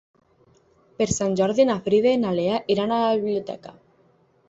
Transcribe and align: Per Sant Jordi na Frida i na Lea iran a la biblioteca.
Per 1.01 1.07
Sant 1.17 1.37
Jordi 1.41 1.67
na 1.73 1.77
Frida 1.89 2.17
i 2.19 2.21
na 2.25 2.35
Lea 2.41 2.59
iran 2.77 2.97
a 2.97 3.01
la 3.07 3.15
biblioteca. 3.25 3.79